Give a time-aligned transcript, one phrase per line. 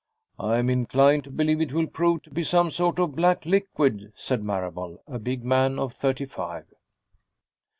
[0.39, 4.11] "I am inclined to believe it will prove to be some sort of black liquid,"
[4.15, 6.65] said Marable, a big man of thirty five.